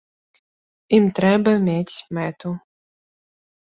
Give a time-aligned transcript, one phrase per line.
[0.99, 2.49] Ім трэба мець мэту.